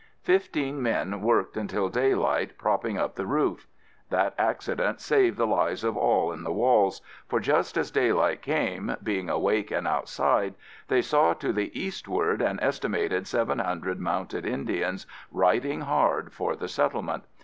Fifteen 0.23 0.81
men 0.81 1.21
worked 1.21 1.55
until 1.55 1.87
daylight 1.87 2.57
propping 2.57 2.97
up 2.97 3.13
the 3.13 3.27
roof. 3.27 3.67
That 4.09 4.33
accident 4.35 4.99
saved 4.99 5.37
the 5.37 5.45
lives 5.45 5.83
of 5.83 5.95
all 5.95 6.33
at 6.33 6.43
the 6.43 6.51
Walls, 6.51 7.03
for 7.27 7.39
just 7.39 7.77
as 7.77 7.91
daylight 7.91 8.41
came, 8.41 8.95
being 9.03 9.29
awake 9.29 9.69
and 9.69 9.87
outside, 9.87 10.55
they 10.87 11.03
saw 11.03 11.33
to 11.33 11.53
the 11.53 11.69
eastward, 11.79 12.41
an 12.41 12.59
estimated 12.63 13.27
700 13.27 13.99
mounted 13.99 14.43
Indians 14.43 15.05
riding 15.31 15.81
hard 15.81 16.33
for 16.33 16.55
the 16.55 16.67
settlement. 16.67 17.25